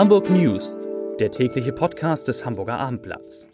Hamburg 0.00 0.30
News, 0.30 0.78
der 1.18 1.30
tägliche 1.30 1.72
Podcast 1.72 2.26
des 2.26 2.46
Hamburger 2.46 2.78
Abendblatts. 2.78 3.46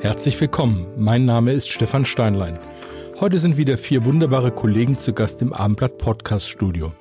Herzlich 0.00 0.40
willkommen, 0.40 0.86
mein 0.96 1.26
Name 1.26 1.52
ist 1.52 1.68
Stefan 1.68 2.06
Steinlein. 2.06 2.58
Heute 3.20 3.36
sind 3.36 3.58
wieder 3.58 3.76
vier 3.76 4.06
wunderbare 4.06 4.50
Kollegen 4.50 4.96
zu 4.96 5.12
Gast 5.12 5.42
im 5.42 5.52
Abendblatt 5.52 5.98
Podcast 5.98 6.48
Studio. 6.48 6.94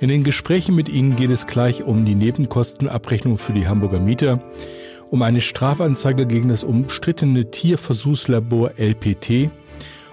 In 0.00 0.08
den 0.08 0.24
Gesprächen 0.24 0.74
mit 0.74 0.88
Ihnen 0.88 1.14
geht 1.14 1.30
es 1.30 1.46
gleich 1.46 1.84
um 1.84 2.04
die 2.04 2.16
Nebenkostenabrechnung 2.16 3.38
für 3.38 3.52
die 3.52 3.68
Hamburger 3.68 4.00
Mieter, 4.00 4.40
um 5.14 5.22
eine 5.22 5.40
Strafanzeige 5.40 6.26
gegen 6.26 6.48
das 6.48 6.64
umstrittene 6.64 7.48
Tierversuchslabor 7.48 8.72
LPT, 8.78 9.48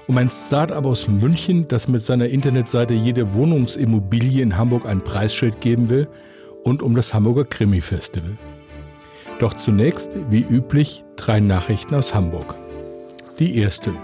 um 0.05 0.16
ein 0.16 0.30
Start-up 0.30 0.86
aus 0.86 1.08
München, 1.08 1.68
das 1.68 1.88
mit 1.88 2.04
seiner 2.04 2.27
Internetseite 2.27 2.94
jede 2.94 3.34
Wohnungsimmobilie 3.34 4.44
in 4.44 4.60
Hamburg 4.60 4.86
ein 4.86 5.02
Preisschild 5.02 5.60
geben 5.60 5.90
will 5.90 6.08
und 6.64 6.84
um 6.84 6.96
das 6.96 7.16
Hamburger 7.16 7.46
Krimi-Festival. 7.46 8.38
Doch 9.40 9.55
zunächst, 9.55 10.12
wie 10.30 10.46
üblich, 10.48 11.04
drei 11.16 11.40
Nachrichten 11.40 11.96
aus 11.96 12.13
Hamburg. 12.13 12.55
Die 13.40 13.58
erste. 13.58 13.96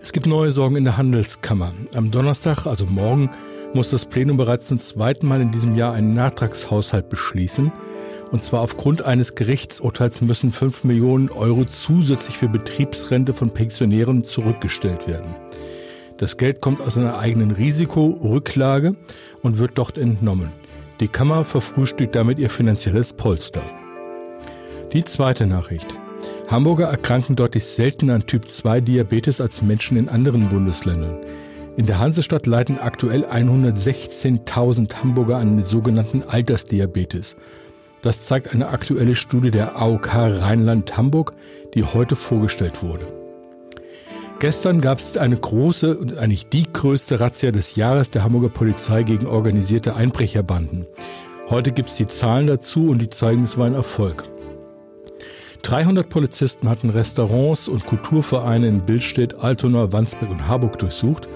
Es 0.00 0.12
gibt 0.12 0.26
neue 0.26 0.52
Sorgen 0.52 0.76
in 0.76 0.84
der 0.84 0.98
Handelskammer. 0.98 1.72
Am 1.96 2.12
Donnerstag, 2.12 2.64
also 2.64 2.86
morgen, 2.86 3.28
muss 3.74 3.90
das 3.90 4.06
Plenum 4.06 4.36
bereits 4.36 4.68
zum 4.68 4.78
zweiten 4.78 5.26
Mal 5.26 5.40
in 5.40 5.50
diesem 5.50 5.74
Jahr 5.74 5.94
einen 5.94 6.14
Nachtragshaushalt 6.14 7.08
beschließen– 7.08 7.72
und 8.30 8.42
zwar 8.42 8.60
aufgrund 8.60 9.02
eines 9.02 9.34
Gerichtsurteils 9.34 10.20
müssen 10.20 10.50
5 10.50 10.84
Millionen 10.84 11.30
Euro 11.30 11.64
zusätzlich 11.64 12.36
für 12.36 12.48
Betriebsrente 12.48 13.34
von 13.34 13.50
Pensionären 13.50 14.24
zurückgestellt 14.24 15.06
werden. 15.06 15.34
Das 16.18 16.36
Geld 16.36 16.60
kommt 16.60 16.80
aus 16.80 16.98
einer 16.98 17.18
eigenen 17.18 17.52
Risikorücklage 17.52 18.96
und 19.42 19.58
wird 19.58 19.72
dort 19.76 19.96
entnommen. 19.96 20.50
Die 21.00 21.08
Kammer 21.08 21.44
verfrühstückt 21.44 22.16
damit 22.16 22.38
ihr 22.38 22.50
finanzielles 22.50 23.12
Polster. 23.12 23.62
Die 24.92 25.04
zweite 25.04 25.46
Nachricht. 25.46 25.86
Hamburger 26.48 26.86
erkranken 26.86 27.36
deutlich 27.36 27.66
seltener 27.66 28.14
an 28.14 28.26
Typ 28.26 28.48
2 28.48 28.80
Diabetes 28.80 29.40
als 29.40 29.62
Menschen 29.62 29.96
in 29.96 30.08
anderen 30.08 30.48
Bundesländern. 30.48 31.18
In 31.76 31.86
der 31.86 32.00
Hansestadt 32.00 32.46
leiden 32.46 32.80
aktuell 32.80 33.24
116.000 33.24 34.92
Hamburger 34.94 35.36
an 35.36 35.62
sogenannten 35.62 36.24
Altersdiabetes. 36.24 37.36
Das 38.02 38.26
zeigt 38.26 38.52
eine 38.52 38.68
aktuelle 38.68 39.16
Studie 39.16 39.50
der 39.50 39.76
AOK 39.76 40.14
Rheinland-Hamburg, 40.14 41.32
die 41.74 41.84
heute 41.84 42.14
vorgestellt 42.16 42.82
wurde. 42.82 43.06
Gestern 44.38 44.80
gab 44.80 44.98
es 44.98 45.16
eine 45.16 45.36
große 45.36 45.98
und 45.98 46.16
eigentlich 46.16 46.48
die 46.48 46.72
größte 46.72 47.18
Razzia 47.18 47.50
des 47.50 47.74
Jahres 47.74 48.10
der 48.10 48.22
Hamburger 48.22 48.50
Polizei 48.50 49.02
gegen 49.02 49.26
organisierte 49.26 49.96
Einbrecherbanden. 49.96 50.86
Heute 51.50 51.72
gibt 51.72 51.88
es 51.88 51.96
die 51.96 52.06
Zahlen 52.06 52.46
dazu 52.46 52.88
und 52.88 52.98
die 52.98 53.10
zeigen, 53.10 53.42
es 53.42 53.58
war 53.58 53.66
ein 53.66 53.74
Erfolg. 53.74 54.22
300 55.62 56.08
Polizisten 56.08 56.68
hatten 56.68 56.90
Restaurants 56.90 57.66
und 57.66 57.84
Kulturvereine 57.84 58.68
in 58.68 58.86
Billstedt, 58.86 59.34
Altona, 59.34 59.92
Wandsbek 59.92 60.30
und 60.30 60.46
Harburg 60.46 60.78
durchsucht. 60.78 61.28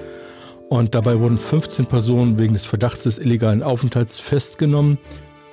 Und 0.68 0.94
dabei 0.94 1.18
wurden 1.18 1.38
15 1.38 1.86
Personen 1.86 2.38
wegen 2.38 2.52
des 2.52 2.64
Verdachts 2.64 3.02
des 3.02 3.18
illegalen 3.18 3.64
Aufenthalts 3.64 4.20
festgenommen 4.20 4.98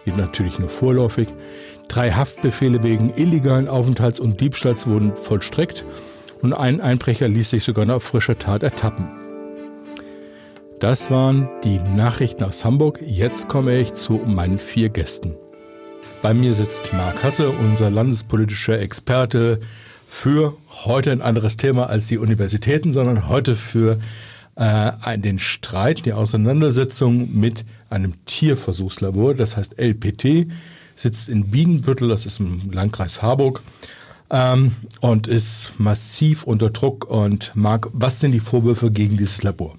natürlich 0.06 0.60
nur 0.60 0.70
vorläufig. 0.70 1.28
Drei 1.88 2.12
Haftbefehle 2.12 2.84
wegen 2.84 3.14
illegalen 3.16 3.68
Aufenthalts 3.68 4.20
und 4.20 4.40
Diebstahls 4.40 4.88
wurden 4.88 5.16
vollstreckt 5.16 5.86
und 6.42 6.54
ein 6.54 6.82
Einbrecher 6.82 7.28
ließ 7.28 7.50
sich 7.50 7.64
sogar 7.64 7.86
noch 7.86 8.02
frischer 8.02 8.38
Tat 8.38 8.64
ertappen. 8.64 9.10
Das 10.80 11.12
waren 11.12 11.50
die 11.64 11.80
Nachrichten 11.80 12.44
aus 12.44 12.64
Hamburg. 12.64 13.00
Jetzt 13.06 13.50
komme 13.50 13.78
ich 13.80 13.94
zu 13.94 14.14
meinen 14.14 14.60
vier 14.60 14.90
Gästen. 14.90 15.36
Bei 16.22 16.34
mir 16.34 16.54
sitzt 16.54 16.94
Marc 16.94 17.24
Hasse, 17.24 17.50
unser 17.50 17.90
landespolitischer 17.90 18.80
Experte 18.80 19.60
für 20.08 20.56
heute 20.86 21.12
ein 21.12 21.22
anderes 21.22 21.58
Thema 21.58 21.88
als 21.88 22.08
die 22.08 22.18
Universitäten, 22.18 22.94
sondern 22.94 23.28
heute 23.30 23.56
für 23.56 24.00
äh, 24.60 25.18
den 25.18 25.40
Streit, 25.40 26.06
die 26.06 26.14
Auseinandersetzung 26.14 27.34
mit 27.34 27.66
einem 27.90 28.14
Tierversuchslabor, 28.26 29.34
das 29.34 29.56
heißt 29.58 29.80
LPT, 29.80 30.52
sitzt 30.96 31.30
in 31.30 31.50
Bienenbüttel, 31.50 32.10
das 32.10 32.26
ist 32.26 32.40
im 32.40 32.70
Landkreis 32.72 33.22
Harburg, 33.22 33.64
ähm, 34.30 34.74
und 35.00 35.28
ist 35.28 35.72
massiv 35.80 36.44
unter 36.44 36.70
Druck. 36.70 37.10
Und 37.10 37.52
Marc, 37.56 37.88
was 37.94 38.20
sind 38.20 38.34
die 38.34 38.42
Vorwürfe 38.42 38.92
gegen 38.92 39.18
dieses 39.18 39.44
Labor? 39.44 39.76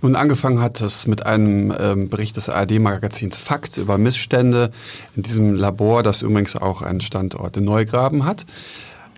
Nun, 0.00 0.16
angefangen 0.16 0.60
hat 0.60 0.80
es 0.80 1.06
mit 1.06 1.26
einem 1.26 1.72
ähm, 1.78 2.08
Bericht 2.08 2.36
des 2.36 2.48
ARD-Magazins 2.48 3.36
Fakt 3.36 3.76
über 3.76 3.98
Missstände 3.98 4.70
in 5.16 5.22
diesem 5.22 5.54
Labor, 5.54 6.02
das 6.02 6.22
übrigens 6.22 6.56
auch 6.56 6.82
einen 6.82 7.00
Standort 7.00 7.56
in 7.56 7.64
Neugraben 7.64 8.24
hat. 8.24 8.46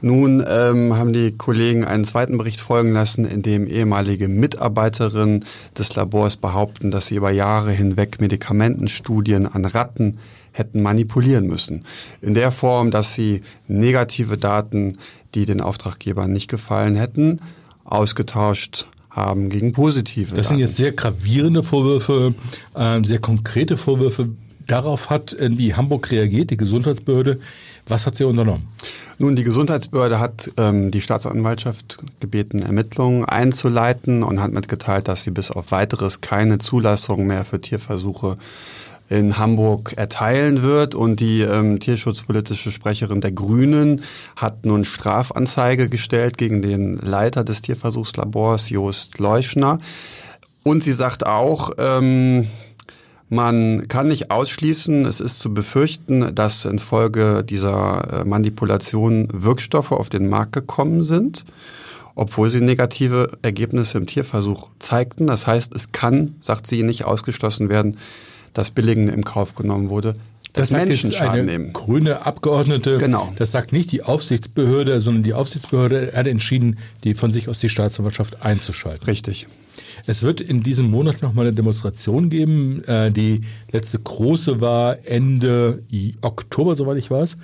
Nun 0.05 0.45
ähm, 0.47 0.95
haben 0.95 1.15
die 1.15 1.33
Kollegen 1.33 1.87
einen 1.87 2.05
zweiten 2.05 2.37
Bericht 2.37 2.61
folgen 2.61 2.93
lassen, 2.93 3.25
in 3.25 3.41
dem 3.41 3.67
ehemalige 3.67 4.29
Mitarbeiterinnen 4.29 5.47
des 5.79 5.97
Labors 5.97 6.37
behaupten, 6.37 6.91
dass 6.91 7.07
sie 7.07 7.15
über 7.15 7.31
Jahre 7.31 7.73
hinweg 7.73 8.21
Medikamentenstudien 8.21 9.47
an 9.47 9.65
Ratten 9.65 10.19
hätten 10.53 10.83
manipulieren 10.83 11.47
müssen. 11.47 11.87
In 12.21 12.35
der 12.35 12.51
Form, 12.51 12.91
dass 12.91 13.15
sie 13.15 13.41
negative 13.67 14.37
Daten, 14.37 14.99
die 15.35 15.47
den 15.47 15.63
Auftraggebern 15.63 16.31
nicht 16.31 16.49
gefallen 16.49 16.97
hätten, 16.97 17.41
ausgetauscht 17.85 18.87
haben 19.09 19.49
gegen 19.49 19.73
positive. 19.73 20.37
Das 20.37 20.49
sind 20.49 20.59
jetzt 20.59 20.77
sehr 20.77 20.93
gravierende 20.93 21.63
Vorwürfe, 21.63 22.35
äh, 22.75 23.03
sehr 23.05 23.21
konkrete 23.21 23.79
Vorwürfe. 23.79 24.29
Darauf 24.67 25.09
hat 25.09 25.35
wie 25.41 25.75
Hamburg 25.75 26.11
reagiert, 26.11 26.51
die 26.51 26.59
Gesundheitsbehörde. 26.59 27.41
Was 27.87 28.07
hat 28.07 28.17
sie 28.17 28.25
unternommen? 28.25 28.69
Nun, 29.19 29.37
die 29.37 29.45
Gesundheitsbehörde 29.45 30.19
hat 30.19 30.51
ähm, 30.57 30.91
die 30.91 31.01
Staatsanwaltschaft 31.01 31.99
gebeten, 32.21 32.61
Ermittlungen 32.61 33.25
einzuleiten 33.25 34.23
und 34.23 34.41
hat 34.41 34.53
mitgeteilt, 34.53 35.07
dass 35.07 35.23
sie 35.23 35.31
bis 35.31 35.51
auf 35.51 35.71
weiteres 35.71 36.21
keine 36.21 36.59
Zulassung 36.59 37.27
mehr 37.27 37.45
für 37.45 37.61
Tierversuche 37.61 38.37
in 39.09 39.39
Hamburg 39.39 39.93
erteilen 39.97 40.63
wird. 40.63 40.95
Und 40.95 41.21
die 41.21 41.43
ähm, 41.43 41.79
tierschutzpolitische 41.79 42.73
Sprecherin 42.73 43.21
der 43.21 43.33
Grünen 43.33 44.03
hat 44.35 44.65
nun 44.65 44.85
Strafanzeige 44.85 45.89
gestellt 45.89 46.37
gegen 46.37 46.63
den 46.63 46.97
Leiter 46.97 47.45
des 47.45 47.63
Tierversuchslabors, 47.63 48.71
Jost 48.71 49.19
Leuschner. 49.19 49.79
Und 50.65 50.83
sie 50.83 50.95
sagt 50.95 51.27
auch, 51.27 51.73
ähm, 51.79 52.49
man 53.29 53.89
kann 53.89 54.09
nicht 54.09 54.31
ausschließen, 54.31 55.07
es 55.07 55.21
ist 55.21 55.39
zu 55.39 55.53
befürchten, 55.53 56.35
dass 56.35 56.65
infolge 56.65 57.43
dieser 57.43 58.21
äh, 58.21 58.25
Manipulation 58.25 59.29
Wirkstoffe 59.33 59.93
auf 59.93 60.09
den 60.09 60.29
Markt 60.29 60.53
gekommen 60.53 61.05
sind, 61.05 61.45
obwohl 62.15 62.51
sie 62.51 62.61
negative 62.61 63.33
Ergebnisse 63.43 63.99
im 63.99 64.07
Tierversuch 64.07 64.69
zeigten. 64.79 65.27
Das 65.27 65.47
heißt, 65.47 65.75
es 65.75 65.93
kann, 65.93 66.37
sagt 66.41 66.67
sie, 66.67 66.83
nicht 66.83 67.05
ausgeschlossen 67.05 67.69
werden, 67.69 67.97
dass 68.53 68.71
Billigende 68.71 69.13
im 69.13 69.25
Kauf 69.25 69.55
genommen 69.55 69.89
wurde. 69.89 70.15
Das 70.53 70.69
sagt 70.69 70.89
jetzt 70.89 71.21
eine 71.21 71.43
nehmen. 71.43 71.73
grüne 71.73 72.25
Abgeordnete. 72.25 72.99
Genau. 72.99 73.33
Das 73.37 73.51
sagt 73.51 73.73
nicht 73.73 73.91
die 73.91 74.05
Aufsichtsbehörde, 74.05 75.01
sondern 75.01 75.25
die 75.25 75.35
Aufsichtsbehörde 75.35 76.13
hat 76.15 76.29
entschieden, 76.29 76.79
die 77.03 77.15
von 77.15 77.33
sich 77.33 77.49
aus 77.49 77.59
die 77.59 77.69
Staatsanwaltschaft 77.69 78.43
einzuschalten. 78.43 79.05
Richtig. 79.07 79.49
Es 80.07 80.23
wird 80.23 80.41
in 80.41 80.63
diesem 80.63 80.91
Monat 80.91 81.23
noch 81.23 81.33
mal 81.33 81.43
eine 81.43 81.55
Demonstration 81.55 82.31
geben. 82.31 82.85
Äh, 82.85 83.11
die 83.11 83.43
letzte 83.71 83.99
große 83.99 84.61
war 84.61 85.07
Ende 85.07 85.83
Oktober, 86.21 86.77
soweit 86.77 86.99
ich 86.99 87.11
weiß. 87.11 87.37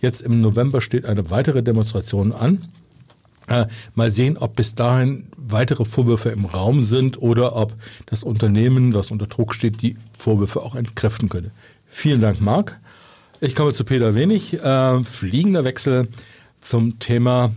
Jetzt 0.00 0.22
im 0.22 0.40
November 0.40 0.80
steht 0.80 1.04
eine 1.04 1.30
weitere 1.30 1.62
Demonstration 1.62 2.32
an. 2.32 2.68
Äh, 3.46 3.66
mal 3.94 4.12
sehen, 4.12 4.36
ob 4.36 4.56
bis 4.56 4.74
dahin 4.74 5.28
weitere 5.36 5.84
Vorwürfe 5.84 6.28
im 6.28 6.44
Raum 6.44 6.84
sind 6.84 7.22
oder 7.22 7.56
ob 7.56 7.74
das 8.06 8.22
Unternehmen, 8.22 8.92
was 8.92 9.10
unter 9.10 9.26
Druck 9.26 9.54
steht, 9.54 9.80
die 9.80 9.96
Vorwürfe 10.18 10.62
auch 10.62 10.74
entkräften 10.74 11.28
könnte. 11.28 11.50
Vielen 11.86 12.20
Dank, 12.20 12.40
Marc. 12.40 12.78
Ich 13.40 13.54
komme 13.54 13.72
zu 13.72 13.84
Peter 13.84 14.14
Wenig. 14.14 14.54
Äh, 14.54 15.04
fliegender 15.04 15.64
Wechsel 15.64 16.08
zum 16.60 16.98
Thema 16.98 17.52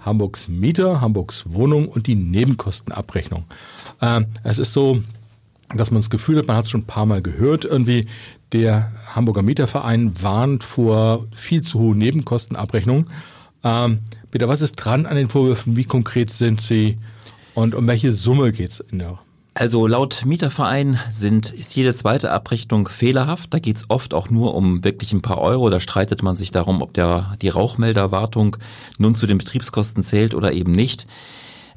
Hamburgs 0.00 0.48
Mieter, 0.48 1.00
Hamburgs 1.00 1.44
Wohnung 1.48 1.88
und 1.88 2.06
die 2.06 2.14
Nebenkostenabrechnung. 2.14 3.44
Ähm, 4.00 4.26
es 4.42 4.58
ist 4.58 4.72
so, 4.72 5.02
dass 5.74 5.90
man 5.90 6.00
das 6.00 6.10
Gefühl 6.10 6.38
hat, 6.38 6.46
man 6.46 6.56
hat 6.56 6.64
es 6.64 6.70
schon 6.70 6.82
ein 6.82 6.86
paar 6.86 7.06
Mal 7.06 7.22
gehört, 7.22 7.64
irgendwie 7.64 8.06
der 8.52 8.90
Hamburger 9.14 9.42
Mieterverein 9.42 10.20
warnt 10.20 10.64
vor 10.64 11.26
viel 11.32 11.62
zu 11.62 11.78
hohen 11.78 11.98
Nebenkostenabrechnungen. 11.98 13.06
Ähm, 13.62 14.00
Peter, 14.30 14.48
was 14.48 14.62
ist 14.62 14.76
dran 14.76 15.06
an 15.06 15.16
den 15.16 15.28
Vorwürfen? 15.28 15.76
Wie 15.76 15.84
konkret 15.84 16.30
sind 16.30 16.60
sie? 16.60 16.98
Und 17.54 17.74
um 17.74 17.86
welche 17.86 18.12
Summe 18.12 18.52
geht 18.52 18.70
es 18.70 18.80
in 18.80 18.98
der 18.98 19.18
Also 19.60 19.86
laut 19.86 20.24
Mieterverein 20.24 20.98
sind, 21.10 21.52
ist 21.52 21.76
jede 21.76 21.92
zweite 21.92 22.30
Abrechnung 22.30 22.88
fehlerhaft. 22.88 23.52
Da 23.52 23.58
geht 23.58 23.76
es 23.76 23.90
oft 23.90 24.14
auch 24.14 24.30
nur 24.30 24.54
um 24.54 24.82
wirklich 24.84 25.12
ein 25.12 25.20
paar 25.20 25.36
Euro. 25.36 25.68
Da 25.68 25.80
streitet 25.80 26.22
man 26.22 26.34
sich 26.34 26.50
darum, 26.50 26.80
ob 26.80 26.94
der, 26.94 27.36
die 27.42 27.50
Rauchmelderwartung 27.50 28.56
nun 28.96 29.14
zu 29.14 29.26
den 29.26 29.36
Betriebskosten 29.36 30.02
zählt 30.02 30.32
oder 30.32 30.52
eben 30.52 30.72
nicht. 30.72 31.06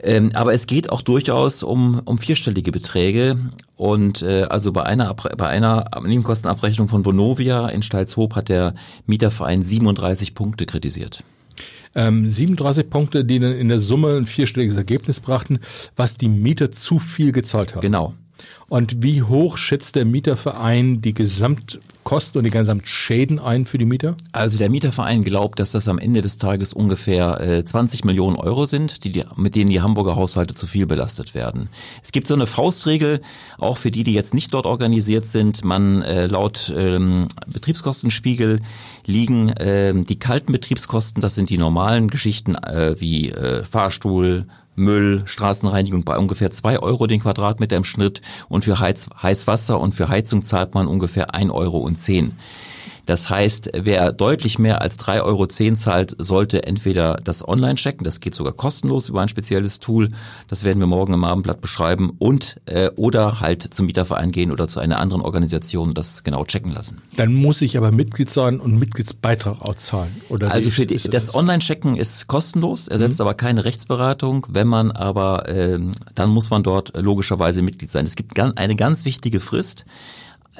Ähm, 0.01 0.31
aber 0.33 0.53
es 0.53 0.65
geht 0.65 0.93
auch 0.93 1.01
durchaus 1.01 1.61
um, 1.61 2.01
um 2.05 2.19
vierstellige 2.19 2.71
Beträge. 2.71 3.37
Und 3.75 4.21
äh, 4.21 4.43
also 4.43 4.71
bei 4.71 4.83
einer, 4.83 5.13
bei 5.13 5.49
einer 5.49 5.89
Nebenkostenabrechnung 6.01 6.87
von 6.87 7.03
Vonovia 7.03 7.67
in 7.67 7.83
Stalzhoop 7.83 8.37
hat 8.37 8.47
der 8.47 8.75
Mieterverein 9.07 9.61
37 9.61 10.35
Punkte 10.35 10.65
kritisiert. 10.65 11.25
Ähm, 11.95 12.29
37 12.29 12.89
Punkte, 12.89 13.25
die 13.25 13.39
dann 13.39 13.53
in 13.53 13.67
der 13.67 13.79
Summe 13.79 14.15
ein 14.15 14.25
vierstelliges 14.25 14.77
Ergebnis 14.77 15.19
brachten, 15.19 15.59
was 15.95 16.17
die 16.17 16.29
Mieter 16.29 16.71
zu 16.71 16.99
viel 16.99 17.31
gezahlt 17.31 17.75
haben. 17.75 17.81
Genau. 17.81 18.13
Und 18.69 19.03
wie 19.03 19.21
hoch 19.21 19.57
schätzt 19.57 19.95
der 19.95 20.05
Mieterverein 20.05 21.01
die 21.01 21.13
Gesamtkosten 21.13 22.39
und 22.39 22.43
die 22.43 22.49
Gesamtschäden 22.49 23.37
ein 23.37 23.65
für 23.65 23.77
die 23.77 23.85
Mieter? 23.85 24.15
Also 24.31 24.57
der 24.57 24.69
Mieterverein 24.69 25.23
glaubt, 25.23 25.59
dass 25.59 25.71
das 25.71 25.87
am 25.87 25.99
Ende 25.99 26.21
des 26.21 26.37
Tages 26.37 26.73
ungefähr 26.73 27.39
äh, 27.39 27.63
20 27.63 28.03
Millionen 28.03 28.35
Euro 28.35 28.65
sind, 28.65 29.03
die, 29.03 29.11
die, 29.11 29.25
mit 29.35 29.55
denen 29.55 29.69
die 29.69 29.81
Hamburger 29.81 30.15
Haushalte 30.15 30.55
zu 30.55 30.65
viel 30.65 30.87
belastet 30.87 31.35
werden. 31.35 31.69
Es 32.01 32.11
gibt 32.11 32.25
so 32.25 32.33
eine 32.33 32.47
Faustregel, 32.47 33.21
auch 33.59 33.77
für 33.77 33.91
die, 33.91 34.03
die 34.03 34.13
jetzt 34.13 34.33
nicht 34.33 34.53
dort 34.53 34.65
organisiert 34.65 35.25
sind. 35.25 35.63
Man 35.63 36.01
äh, 36.01 36.25
laut 36.25 36.73
ähm, 36.75 37.27
Betriebskostenspiegel 37.45 38.61
liegen 39.05 39.49
äh, 39.49 39.93
die 39.93 40.17
kalten 40.17 40.51
Betriebskosten, 40.51 41.21
das 41.21 41.35
sind 41.35 41.49
die 41.49 41.57
normalen 41.57 42.09
Geschichten 42.09 42.55
äh, 42.55 42.95
wie 42.97 43.29
äh, 43.29 43.63
Fahrstuhl, 43.63 44.47
Müll, 44.75 45.23
Straßenreinigung 45.25 46.03
bei 46.03 46.17
ungefähr 46.17 46.51
zwei 46.51 46.79
Euro 46.79 47.07
den 47.07 47.21
Quadratmeter 47.21 47.77
im 47.77 47.83
Schnitt 47.83 48.21
und 48.49 48.65
für 48.65 48.79
Heiz 48.79 49.09
Heißwasser 49.21 49.79
und 49.79 49.93
für 49.93 50.09
Heizung 50.09 50.43
zahlt 50.43 50.73
man 50.73 50.87
ungefähr 50.87 51.33
ein 51.35 51.51
Euro 51.51 51.79
und 51.79 51.97
zehn. 51.97 52.33
Das 53.05 53.29
heißt, 53.29 53.71
wer 53.73 54.11
deutlich 54.11 54.59
mehr 54.59 54.81
als 54.81 54.97
3,10 54.99 55.23
Euro 55.23 55.47
zahlt, 55.47 56.15
sollte 56.17 56.63
entweder 56.63 57.17
das 57.23 57.45
online 57.47 57.75
checken, 57.75 58.05
das 58.05 58.19
geht 58.19 58.35
sogar 58.35 58.53
kostenlos 58.53 59.09
über 59.09 59.21
ein 59.21 59.27
spezielles 59.27 59.79
Tool, 59.79 60.11
das 60.47 60.63
werden 60.63 60.79
wir 60.79 60.87
morgen 60.87 61.13
im 61.13 61.23
Abendblatt 61.23 61.61
beschreiben, 61.61 62.13
und 62.19 62.61
äh, 62.65 62.89
oder 62.95 63.39
halt 63.39 63.73
zum 63.73 63.87
Mieterverein 63.87 64.31
gehen 64.31 64.51
oder 64.51 64.67
zu 64.67 64.79
einer 64.79 64.99
anderen 64.99 65.21
Organisation 65.21 65.89
und 65.89 65.97
das 65.97 66.23
genau 66.23 66.45
checken 66.45 66.71
lassen. 66.71 67.01
Dann 67.17 67.33
muss 67.33 67.61
ich 67.61 67.77
aber 67.77 67.91
Mitglied 67.91 68.29
sein 68.29 68.59
und 68.59 68.79
Mitgliedsbeitrag 68.79 69.61
auch 69.61 69.75
zahlen. 69.75 70.21
Oder 70.29 70.51
also 70.51 70.69
für 70.69 70.85
die, 70.85 70.97
das 70.97 71.35
Online-Checken 71.35 71.95
ist 71.95 72.27
kostenlos, 72.27 72.87
ersetzt 72.87 73.19
mhm. 73.19 73.23
aber 73.23 73.33
keine 73.33 73.65
Rechtsberatung. 73.65 74.47
Wenn 74.49 74.67
man 74.67 74.91
aber, 74.91 75.49
äh, 75.49 75.79
dann 76.15 76.29
muss 76.29 76.49
man 76.49 76.63
dort 76.63 76.93
logischerweise 76.95 77.61
Mitglied 77.61 77.91
sein. 77.91 78.05
Es 78.05 78.15
gibt 78.15 78.39
eine 78.39 78.75
ganz 78.75 79.05
wichtige 79.05 79.39
Frist. 79.39 79.85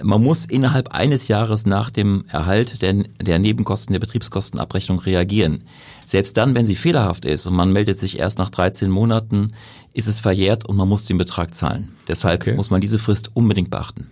Man 0.01 0.24
muss 0.24 0.45
innerhalb 0.45 0.94
eines 0.94 1.28
Jahres 1.28 1.66
nach 1.66 1.92
dem 1.92 2.25
Erhalt 2.28 2.81
der, 2.81 2.94
der 3.22 3.40
Nebenkosten 3.40 3.94
der 3.94 4.00
Betriebskostenabrechnung 4.00 5.00
reagieren. 5.00 5.63
Selbst 6.06 6.36
dann, 6.38 6.56
wenn 6.56 6.66
sie 6.66 6.75
fehlerhaft 6.75 7.25
ist 7.25 7.45
und 7.45 7.56
man 7.56 7.72
meldet 7.72 8.00
sich 8.00 8.18
erst 8.18 8.40
nach 8.40 8.50
13 8.50 8.90
Monaten, 8.90 9.54
ist 9.94 10.07
es 10.07 10.19
verjährt 10.19 10.66
und 10.66 10.75
man 10.75 10.90
muss 10.90 11.06
den 11.06 11.18
Betrag 11.18 11.54
zahlen. 11.54 11.90
Deshalb 12.07 12.42
okay. 12.42 12.56
muss 12.56 12.72
man 12.72 12.81
diese 12.81 12.98
Frist 12.98 13.31
unbedingt 13.36 13.69
beachten. 13.69 14.10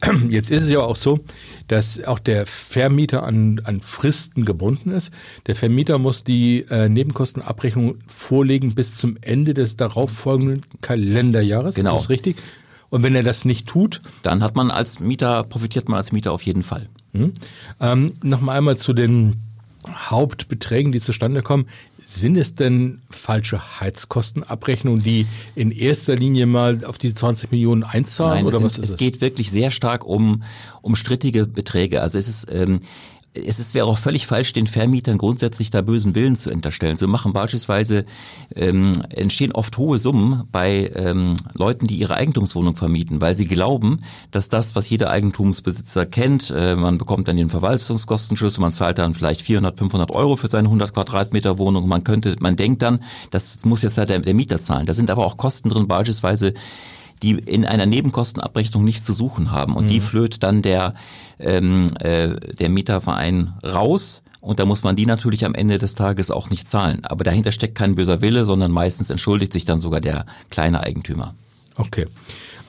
Jetzt 0.30 0.50
ist 0.50 0.62
es 0.62 0.70
ja 0.70 0.80
auch 0.80 0.96
so, 0.96 1.20
dass 1.68 2.02
auch 2.04 2.18
der 2.18 2.46
Vermieter 2.46 3.24
an, 3.24 3.60
an 3.64 3.80
Fristen 3.80 4.44
gebunden 4.44 4.90
ist. 4.90 5.12
Der 5.46 5.54
Vermieter 5.54 5.98
muss 5.98 6.24
die 6.24 6.64
äh, 6.70 6.88
Nebenkostenabrechnung 6.88 7.98
vorlegen 8.06 8.74
bis 8.74 8.96
zum 8.96 9.18
Ende 9.20 9.52
des 9.52 9.76
darauffolgenden 9.76 10.64
Kalenderjahres. 10.80 11.74
Genau. 11.74 11.96
Ist 11.96 12.04
das 12.04 12.08
richtig? 12.08 12.36
Und 12.90 13.02
wenn 13.02 13.14
er 13.14 13.22
das 13.22 13.44
nicht 13.44 13.66
tut, 13.66 14.02
dann 14.22 14.42
hat 14.42 14.56
man 14.56 14.70
als 14.70 15.00
Mieter, 15.00 15.44
profitiert 15.44 15.88
man 15.88 15.96
als 15.96 16.12
Mieter 16.12 16.32
auf 16.32 16.42
jeden 16.42 16.62
Fall. 16.62 16.88
Mhm. 17.12 17.32
Ähm, 17.80 18.12
Nochmal 18.22 18.58
einmal 18.58 18.76
zu 18.76 18.92
den 18.92 19.36
Hauptbeträgen, 19.88 20.92
die 20.92 21.00
zustande 21.00 21.42
kommen. 21.42 21.66
Sind 22.04 22.36
es 22.36 22.56
denn 22.56 23.02
falsche 23.08 23.80
Heizkostenabrechnungen, 23.80 25.02
die 25.02 25.26
in 25.54 25.70
erster 25.70 26.16
Linie 26.16 26.46
mal 26.46 26.84
auf 26.84 26.98
diese 26.98 27.14
20 27.14 27.52
Millionen 27.52 27.84
einzahlen? 27.84 28.34
Nein, 28.34 28.46
oder 28.46 28.58
es, 28.58 28.64
was 28.64 28.74
sind, 28.74 28.84
ist 28.84 28.90
es 28.90 28.96
geht 28.96 29.20
wirklich 29.20 29.50
sehr 29.50 29.70
stark 29.70 30.04
um, 30.04 30.42
um 30.82 30.96
strittige 30.96 31.46
Beträge. 31.46 32.02
Also 32.02 32.18
es 32.18 32.26
ist 32.26 32.48
ähm, 32.50 32.80
es 33.32 33.60
ist, 33.60 33.74
wäre 33.74 33.86
auch 33.86 33.98
völlig 33.98 34.26
falsch, 34.26 34.52
den 34.52 34.66
Vermietern 34.66 35.16
grundsätzlich 35.16 35.70
da 35.70 35.82
bösen 35.82 36.14
Willen 36.14 36.34
zu 36.34 36.50
unterstellen. 36.50 36.96
So 36.96 37.06
machen 37.06 37.32
beispielsweise, 37.32 38.04
ähm, 38.56 38.92
entstehen 39.10 39.52
oft 39.52 39.78
hohe 39.78 39.98
Summen 39.98 40.44
bei 40.50 40.90
ähm, 40.96 41.36
Leuten, 41.54 41.86
die 41.86 41.96
ihre 41.96 42.14
Eigentumswohnung 42.14 42.76
vermieten, 42.76 43.20
weil 43.20 43.36
sie 43.36 43.46
glauben, 43.46 43.98
dass 44.32 44.48
das, 44.48 44.74
was 44.74 44.90
jeder 44.90 45.10
Eigentumsbesitzer 45.10 46.06
kennt, 46.06 46.50
äh, 46.50 46.74
man 46.74 46.98
bekommt 46.98 47.28
dann 47.28 47.36
den 47.36 47.50
Verwaltungskostenschlüssel, 47.50 48.60
man 48.60 48.72
zahlt 48.72 48.98
dann 48.98 49.14
vielleicht 49.14 49.42
400, 49.42 49.78
500 49.78 50.10
Euro 50.10 50.34
für 50.34 50.48
seine 50.48 50.66
100 50.66 50.92
Quadratmeter 50.92 51.58
Wohnung, 51.58 51.86
man 51.88 52.02
könnte, 52.02 52.34
man 52.40 52.56
denkt 52.56 52.82
dann, 52.82 53.00
das 53.30 53.64
muss 53.64 53.82
jetzt 53.82 53.96
halt 53.96 54.10
der, 54.10 54.18
der 54.18 54.34
Mieter 54.34 54.58
zahlen. 54.58 54.86
Da 54.86 54.94
sind 54.94 55.08
aber 55.08 55.24
auch 55.24 55.36
Kosten 55.36 55.68
drin, 55.68 55.86
beispielsweise 55.86 56.52
die 57.22 57.32
in 57.32 57.64
einer 57.64 57.86
Nebenkostenabrechnung 57.86 58.84
nicht 58.84 59.04
zu 59.04 59.12
suchen 59.12 59.50
haben. 59.50 59.76
Und 59.76 59.84
mhm. 59.84 59.88
die 59.88 60.00
flöht 60.00 60.42
dann 60.42 60.62
der, 60.62 60.94
ähm, 61.38 61.88
äh, 62.00 62.34
der 62.54 62.68
Mieterverein 62.68 63.54
raus. 63.64 64.22
Und 64.40 64.58
da 64.58 64.64
muss 64.64 64.82
man 64.82 64.96
die 64.96 65.06
natürlich 65.06 65.44
am 65.44 65.54
Ende 65.54 65.78
des 65.78 65.94
Tages 65.94 66.30
auch 66.30 66.48
nicht 66.48 66.68
zahlen. 66.68 67.04
Aber 67.04 67.24
dahinter 67.24 67.52
steckt 67.52 67.74
kein 67.74 67.94
böser 67.94 68.22
Wille, 68.22 68.44
sondern 68.44 68.70
meistens 68.70 69.10
entschuldigt 69.10 69.52
sich 69.52 69.66
dann 69.66 69.78
sogar 69.78 70.00
der 70.00 70.24
kleine 70.48 70.82
Eigentümer. 70.82 71.34
Okay. 71.76 72.06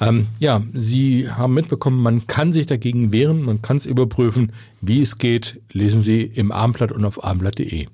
Ähm, 0.02 0.28
ja, 0.40 0.62
Sie 0.74 1.30
haben 1.30 1.54
mitbekommen, 1.54 2.02
man 2.02 2.28
kann 2.28 2.52
sich 2.52 2.66
dagegen 2.66 3.14
wehren, 3.14 3.44
man 3.44 3.62
kann 3.62 3.78
es 3.78 3.86
überprüfen. 3.86 4.52
Wie 4.82 5.02
es 5.02 5.18
geht, 5.18 5.62
lesen 5.72 6.02
Sie 6.02 6.22
im 6.22 6.52
Abendblatt 6.52 6.92
und 6.92 7.06
auf 7.06 7.24
abendblatt.de. 7.24 7.88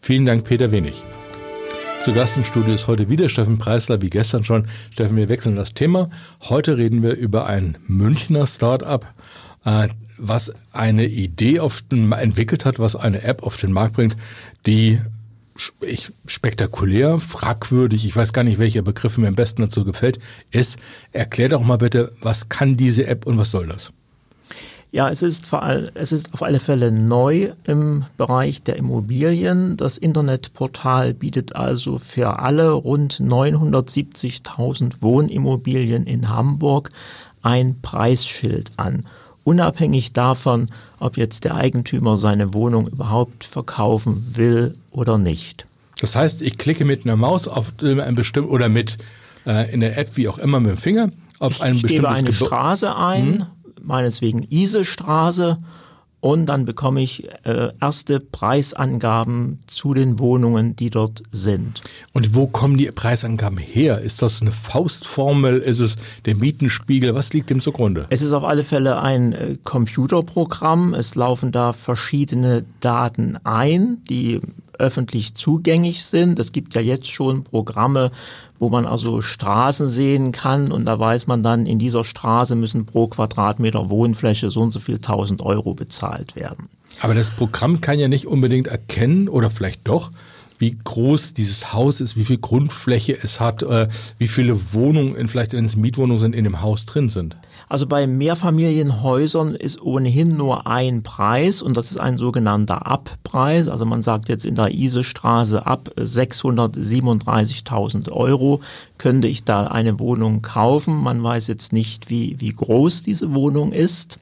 Vielen 0.00 0.26
Dank, 0.26 0.44
Peter 0.44 0.70
Wenig. 0.70 1.02
Zu 2.04 2.12
Gast 2.12 2.36
im 2.36 2.44
Studio 2.44 2.74
ist 2.74 2.86
heute 2.86 3.08
wieder 3.08 3.30
Steffen 3.30 3.56
Preisler, 3.56 4.02
wie 4.02 4.10
gestern 4.10 4.44
schon. 4.44 4.68
Steffen, 4.92 5.16
wir 5.16 5.30
wechseln 5.30 5.56
das 5.56 5.72
Thema. 5.72 6.10
Heute 6.42 6.76
reden 6.76 7.02
wir 7.02 7.14
über 7.14 7.46
ein 7.46 7.78
Münchner 7.86 8.44
Start-up, 8.44 9.06
äh, 9.64 9.88
was 10.18 10.52
eine 10.70 11.06
Idee 11.06 11.60
auf 11.60 11.80
den, 11.80 12.12
entwickelt 12.12 12.66
hat, 12.66 12.78
was 12.78 12.94
eine 12.94 13.22
App 13.22 13.42
auf 13.42 13.56
den 13.56 13.72
Markt 13.72 13.94
bringt, 13.94 14.18
die 14.66 15.00
ich, 15.80 16.12
spektakulär, 16.26 17.20
fragwürdig, 17.20 18.04
ich 18.04 18.14
weiß 18.14 18.34
gar 18.34 18.44
nicht, 18.44 18.58
welcher 18.58 18.82
Begriff 18.82 19.16
mir 19.16 19.28
am 19.28 19.34
besten 19.34 19.62
dazu 19.62 19.82
gefällt, 19.86 20.18
ist. 20.50 20.78
Erklär 21.12 21.48
doch 21.48 21.62
mal 21.62 21.78
bitte, 21.78 22.12
was 22.20 22.50
kann 22.50 22.76
diese 22.76 23.06
App 23.06 23.24
und 23.24 23.38
was 23.38 23.50
soll 23.50 23.66
das? 23.66 23.94
Ja, 24.94 25.08
es 25.08 25.24
ist, 25.24 25.44
vor 25.44 25.64
all, 25.64 25.90
es 25.94 26.12
ist 26.12 26.32
auf 26.34 26.44
alle 26.44 26.60
Fälle 26.60 26.92
neu 26.92 27.50
im 27.64 28.04
Bereich 28.16 28.62
der 28.62 28.76
Immobilien. 28.76 29.76
Das 29.76 29.98
Internetportal 29.98 31.14
bietet 31.14 31.56
also 31.56 31.98
für 31.98 32.38
alle 32.38 32.70
rund 32.70 33.14
970.000 33.14 35.02
Wohnimmobilien 35.02 36.06
in 36.06 36.28
Hamburg 36.28 36.90
ein 37.42 37.80
Preisschild 37.82 38.70
an. 38.76 39.04
Unabhängig 39.42 40.12
davon, 40.12 40.68
ob 41.00 41.16
jetzt 41.16 41.42
der 41.42 41.56
Eigentümer 41.56 42.16
seine 42.16 42.54
Wohnung 42.54 42.86
überhaupt 42.86 43.42
verkaufen 43.42 44.24
will 44.34 44.74
oder 44.92 45.18
nicht. 45.18 45.66
Das 46.00 46.14
heißt, 46.14 46.40
ich 46.40 46.56
klicke 46.56 46.84
mit 46.84 47.04
einer 47.04 47.16
Maus 47.16 47.48
auf 47.48 47.72
ein 47.82 48.14
bestimmtes 48.14 48.52
oder 48.52 48.68
mit 48.68 48.98
äh, 49.44 49.74
in 49.74 49.80
der 49.80 49.98
App, 49.98 50.16
wie 50.16 50.28
auch 50.28 50.38
immer, 50.38 50.60
mit 50.60 50.70
dem 50.70 50.76
Finger 50.76 51.10
auf 51.40 51.56
ich 51.56 51.62
ein 51.62 51.72
bestimmtes 51.72 51.96
gebe 51.96 52.08
eine 52.10 52.30
Gebäude. 52.30 52.46
Straße 52.46 52.96
ein, 52.96 53.40
hm 53.40 53.46
meinetwegen 53.84 54.46
Iselstraße 54.50 55.58
und 56.24 56.46
dann 56.46 56.64
bekomme 56.64 57.02
ich 57.02 57.28
äh, 57.42 57.68
erste 57.82 58.18
Preisangaben 58.18 59.58
zu 59.66 59.92
den 59.92 60.18
Wohnungen, 60.18 60.74
die 60.74 60.88
dort 60.88 61.22
sind. 61.32 61.82
Und 62.14 62.34
wo 62.34 62.46
kommen 62.46 62.78
die 62.78 62.86
Preisangaben 62.86 63.58
her? 63.58 64.00
Ist 64.00 64.22
das 64.22 64.40
eine 64.40 64.50
Faustformel? 64.50 65.58
Ist 65.58 65.80
es 65.80 65.96
der 66.24 66.34
Mietenspiegel? 66.34 67.14
Was 67.14 67.34
liegt 67.34 67.50
dem 67.50 67.60
zugrunde? 67.60 68.06
Es 68.08 68.22
ist 68.22 68.32
auf 68.32 68.42
alle 68.42 68.64
Fälle 68.64 69.02
ein 69.02 69.34
äh, 69.34 69.58
Computerprogramm. 69.64 70.94
Es 70.94 71.14
laufen 71.14 71.52
da 71.52 71.74
verschiedene 71.74 72.64
Daten 72.80 73.36
ein, 73.44 73.98
die 74.08 74.40
öffentlich 74.78 75.34
zugänglich 75.34 76.04
sind. 76.04 76.38
Es 76.38 76.52
gibt 76.52 76.74
ja 76.74 76.80
jetzt 76.80 77.10
schon 77.10 77.44
Programme, 77.44 78.10
wo 78.58 78.68
man 78.68 78.86
also 78.86 79.20
Straßen 79.20 79.88
sehen 79.88 80.32
kann 80.32 80.72
und 80.72 80.86
da 80.86 80.98
weiß 80.98 81.26
man 81.26 81.42
dann, 81.42 81.66
in 81.66 81.78
dieser 81.78 82.04
Straße 82.04 82.54
müssen 82.56 82.86
pro 82.86 83.08
Quadratmeter 83.08 83.90
Wohnfläche 83.90 84.50
so 84.50 84.60
und 84.60 84.72
so 84.72 84.80
viel 84.80 84.96
1000 84.96 85.42
Euro 85.42 85.74
bezahlt 85.74 86.36
werden. 86.36 86.68
Aber 87.00 87.14
das 87.14 87.30
Programm 87.30 87.80
kann 87.80 87.98
ja 87.98 88.08
nicht 88.08 88.26
unbedingt 88.26 88.68
erkennen 88.68 89.28
oder 89.28 89.50
vielleicht 89.50 89.86
doch, 89.88 90.10
wie 90.58 90.76
groß 90.82 91.34
dieses 91.34 91.72
Haus 91.72 92.00
ist, 92.00 92.16
wie 92.16 92.24
viel 92.24 92.38
Grundfläche 92.38 93.16
es 93.20 93.40
hat, 93.40 93.62
äh, 93.62 93.88
wie 94.18 94.28
viele 94.28 94.72
Wohnungen, 94.72 95.28
vielleicht 95.28 95.52
wenn 95.52 95.64
es 95.64 95.76
Mietwohnungen 95.76 96.20
sind, 96.20 96.34
in 96.34 96.44
dem 96.44 96.62
Haus 96.62 96.86
drin 96.86 97.08
sind. 97.08 97.36
Also 97.68 97.86
bei 97.86 98.06
Mehrfamilienhäusern 98.06 99.54
ist 99.54 99.82
ohnehin 99.82 100.36
nur 100.36 100.66
ein 100.66 101.02
Preis 101.02 101.62
und 101.62 101.74
das 101.76 101.90
ist 101.90 101.98
ein 101.98 102.16
sogenannter 102.18 102.86
Abpreis. 102.86 103.68
Also 103.68 103.84
man 103.84 104.02
sagt 104.02 104.28
jetzt 104.28 104.44
in 104.44 104.54
der 104.54 104.72
Isestraße 104.72 105.66
ab 105.66 105.90
637.000 105.96 108.12
Euro 108.12 108.60
könnte 108.98 109.26
ich 109.28 109.44
da 109.44 109.66
eine 109.66 109.98
Wohnung 109.98 110.42
kaufen. 110.42 110.94
Man 110.94 111.22
weiß 111.22 111.46
jetzt 111.48 111.72
nicht, 111.72 112.10
wie, 112.10 112.36
wie 112.38 112.52
groß 112.52 113.02
diese 113.02 113.32
Wohnung 113.34 113.72
ist. 113.72 114.18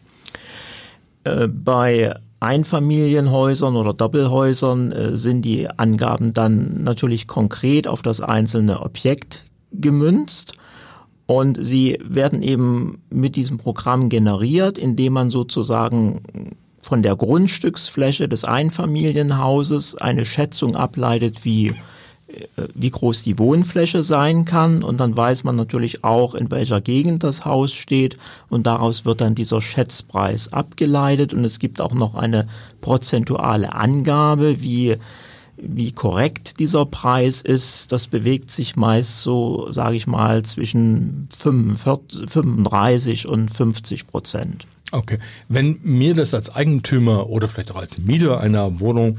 Äh, 1.24 1.48
bei 1.48 2.14
Einfamilienhäusern 2.42 3.76
oder 3.76 3.94
Doppelhäusern 3.94 4.92
äh, 4.92 5.16
sind 5.16 5.42
die 5.42 5.68
Angaben 5.70 6.32
dann 6.32 6.82
natürlich 6.82 7.26
konkret 7.26 7.87
auf 7.87 8.02
das 8.02 8.20
einzelne 8.20 8.80
Objekt 8.80 9.44
gemünzt. 9.72 10.54
Und 11.26 11.56
sie 11.61 11.99
werden 12.04 12.42
eben 12.42 13.02
mit 13.08 13.37
diesem 13.37 13.58
Programm 13.58 14.08
generiert, 14.08 14.76
indem 14.76 15.14
man 15.14 15.30
sozusagen 15.30 16.56
von 16.82 17.02
der 17.02 17.14
Grundstücksfläche 17.14 18.28
des 18.28 18.44
Einfamilienhauses 18.44 19.94
eine 19.94 20.25
Schätzung 20.25 20.75
ableitet, 20.75 21.44
wie 21.44 21.72
wie 22.74 22.90
groß 22.90 23.22
die 23.22 23.38
Wohnfläche 23.38 24.02
sein 24.02 24.44
kann. 24.44 24.82
Und 24.82 24.98
dann 24.98 25.16
weiß 25.16 25.44
man 25.44 25.56
natürlich 25.56 26.04
auch, 26.04 26.34
in 26.34 26.50
welcher 26.50 26.80
Gegend 26.80 27.24
das 27.24 27.44
Haus 27.44 27.72
steht. 27.72 28.16
Und 28.48 28.66
daraus 28.66 29.04
wird 29.04 29.20
dann 29.20 29.34
dieser 29.34 29.60
Schätzpreis 29.60 30.52
abgeleitet. 30.52 31.34
Und 31.34 31.44
es 31.44 31.58
gibt 31.58 31.80
auch 31.80 31.94
noch 31.94 32.14
eine 32.14 32.48
prozentuale 32.80 33.74
Angabe, 33.74 34.62
wie 34.62 34.96
wie 35.62 35.92
korrekt 35.92 36.58
dieser 36.58 36.84
Preis 36.86 37.40
ist, 37.40 37.92
das 37.92 38.08
bewegt 38.08 38.50
sich 38.50 38.74
meist 38.74 39.22
so, 39.22 39.70
sage 39.70 39.94
ich 39.94 40.06
mal, 40.08 40.42
zwischen 40.42 41.28
45, 41.38 42.28
35 42.28 43.28
und 43.28 43.48
50 43.48 44.08
Prozent. 44.08 44.66
Okay, 44.90 45.18
wenn 45.48 45.78
mir 45.82 46.14
das 46.14 46.34
als 46.34 46.50
Eigentümer 46.50 47.28
oder 47.28 47.48
vielleicht 47.48 47.70
auch 47.70 47.76
als 47.76 47.98
Mieter 47.98 48.40
einer 48.40 48.80
Wohnung, 48.80 49.18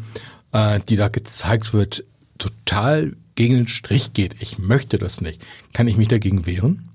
äh, 0.51 0.79
die 0.88 0.98
da 0.98 1.08
gezeigt 1.08 1.74
wird, 1.74 2.03
total 2.38 3.16
gegen 3.36 3.56
den 3.56 3.68
Strich 3.68 4.13
geht, 4.13 4.36
ich 4.40 4.60
möchte 4.60 4.98
das 4.98 5.22
nicht, 5.22 5.42
kann 5.74 5.88
ich 5.88 5.98
mich 5.98 6.08
dagegen 6.08 6.46
wehren? 6.46 6.90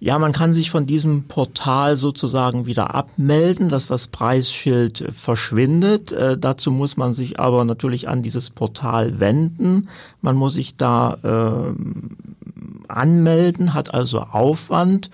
Ja, 0.00 0.18
man 0.18 0.32
kann 0.32 0.52
sich 0.52 0.70
von 0.70 0.84
diesem 0.84 1.28
Portal 1.28 1.96
sozusagen 1.96 2.66
wieder 2.66 2.94
abmelden, 2.94 3.70
dass 3.70 3.86
das 3.86 4.08
Preisschild 4.08 5.02
verschwindet. 5.10 6.12
Äh, 6.12 6.36
dazu 6.36 6.70
muss 6.70 6.98
man 6.98 7.14
sich 7.14 7.40
aber 7.40 7.64
natürlich 7.64 8.06
an 8.06 8.22
dieses 8.22 8.50
Portal 8.50 9.18
wenden. 9.18 9.88
Man 10.20 10.36
muss 10.36 10.54
sich 10.54 10.76
da 10.76 11.16
äh, 11.22 11.74
anmelden, 12.88 13.72
hat 13.72 13.94
also 13.94 14.20
Aufwand. 14.20 15.08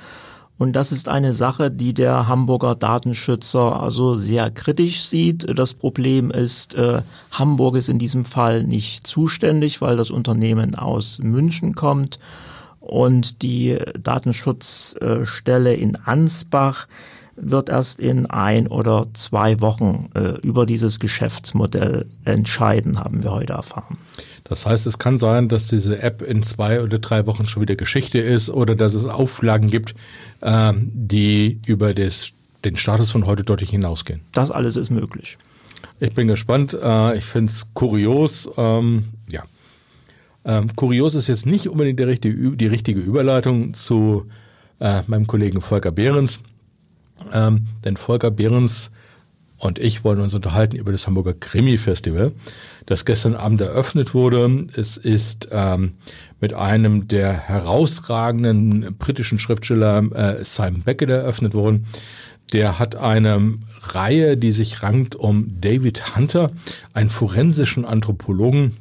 Und 0.60 0.74
das 0.74 0.92
ist 0.92 1.08
eine 1.08 1.32
Sache, 1.32 1.70
die 1.70 1.94
der 1.94 2.28
Hamburger 2.28 2.74
Datenschützer 2.74 3.80
also 3.80 4.14
sehr 4.14 4.50
kritisch 4.50 5.04
sieht. 5.04 5.58
Das 5.58 5.72
Problem 5.72 6.30
ist, 6.30 6.74
äh, 6.74 7.00
Hamburg 7.30 7.76
ist 7.76 7.88
in 7.88 7.98
diesem 7.98 8.26
Fall 8.26 8.62
nicht 8.64 9.06
zuständig, 9.06 9.80
weil 9.80 9.96
das 9.96 10.10
Unternehmen 10.10 10.74
aus 10.74 11.18
München 11.22 11.74
kommt. 11.74 12.18
Und 12.78 13.40
die 13.40 13.78
Datenschutzstelle 14.02 15.72
in 15.72 15.96
Ansbach 15.96 16.88
wird 17.40 17.68
erst 17.68 17.98
in 17.98 18.26
ein 18.26 18.66
oder 18.66 19.06
zwei 19.14 19.60
Wochen 19.60 20.10
äh, 20.14 20.38
über 20.46 20.66
dieses 20.66 21.00
Geschäftsmodell 21.00 22.06
entscheiden, 22.24 22.98
haben 22.98 23.22
wir 23.22 23.32
heute 23.32 23.54
erfahren. 23.54 23.98
Das 24.44 24.66
heißt, 24.66 24.86
es 24.86 24.98
kann 24.98 25.16
sein, 25.16 25.48
dass 25.48 25.68
diese 25.68 26.02
App 26.02 26.22
in 26.22 26.42
zwei 26.42 26.82
oder 26.82 26.98
drei 26.98 27.26
Wochen 27.26 27.46
schon 27.46 27.62
wieder 27.62 27.76
Geschichte 27.76 28.18
ist 28.18 28.50
oder 28.50 28.74
dass 28.74 28.94
es 28.94 29.06
Auflagen 29.06 29.70
gibt, 29.70 29.94
äh, 30.40 30.72
die 30.76 31.60
über 31.66 31.94
das, 31.94 32.32
den 32.64 32.76
Status 32.76 33.10
von 33.10 33.26
heute 33.26 33.44
deutlich 33.44 33.70
hinausgehen. 33.70 34.22
Das 34.32 34.50
alles 34.50 34.76
ist 34.76 34.90
möglich. 34.90 35.38
Ich 36.00 36.14
bin 36.14 36.28
gespannt. 36.28 36.76
Äh, 36.80 37.18
ich 37.18 37.24
finde 37.24 37.52
es 37.52 37.66
kurios. 37.74 38.48
Ähm, 38.56 39.04
ja. 39.30 39.42
Ähm, 40.44 40.74
kurios 40.74 41.14
ist 41.14 41.28
jetzt 41.28 41.46
nicht 41.46 41.68
unbedingt 41.68 41.98
die 41.98 42.04
richtige, 42.04 42.56
die 42.56 42.66
richtige 42.66 43.00
Überleitung 43.00 43.74
zu 43.74 44.26
äh, 44.80 45.02
meinem 45.06 45.26
Kollegen 45.26 45.60
Volker 45.60 45.92
Behrens. 45.92 46.40
Ähm, 47.32 47.66
denn 47.84 47.96
Volker 47.96 48.30
Behrens 48.30 48.90
und 49.60 49.78
ich 49.78 50.04
wollen 50.04 50.20
uns 50.20 50.34
unterhalten 50.34 50.76
über 50.76 50.90
das 50.90 51.06
Hamburger 51.06 51.34
Krimi-Festival, 51.34 52.32
das 52.86 53.04
gestern 53.04 53.36
Abend 53.36 53.60
eröffnet 53.60 54.14
wurde. 54.14 54.68
Es 54.74 54.96
ist 54.96 55.48
ähm, 55.52 55.92
mit 56.40 56.54
einem 56.54 57.08
der 57.08 57.34
herausragenden 57.34 58.96
britischen 58.98 59.38
Schriftsteller 59.38 60.02
äh, 60.14 60.44
Simon 60.44 60.82
Beckett 60.82 61.10
eröffnet 61.10 61.52
worden. 61.52 61.84
Der 62.54 62.78
hat 62.78 62.96
eine 62.96 63.58
Reihe, 63.82 64.38
die 64.38 64.52
sich 64.52 64.82
rankt 64.82 65.14
um 65.14 65.60
David 65.60 66.16
Hunter, 66.16 66.50
einen 66.94 67.10
forensischen 67.10 67.84
Anthropologen, 67.84 68.76